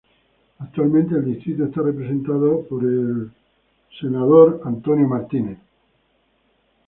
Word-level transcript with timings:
Actualmente 0.57 1.13
el 1.13 1.25
distrito 1.25 1.65
está 1.65 1.83
representado 1.83 2.61
por 2.67 2.81
el 2.83 3.29
republicano 3.99 4.25
Morgan 4.27 4.81
Griffith. 4.81 5.59